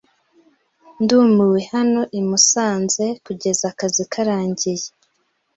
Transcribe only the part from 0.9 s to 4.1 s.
Ndumiwe hano i Musanze kugeza akazi